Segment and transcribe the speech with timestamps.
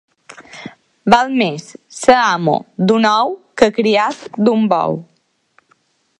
[1.13, 1.67] Val més
[1.97, 2.57] ser amo
[2.87, 4.99] d'un ou que criat d'un bou.